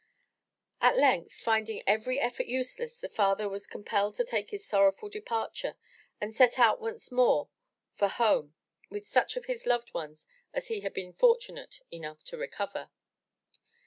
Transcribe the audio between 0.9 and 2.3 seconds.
length, finding every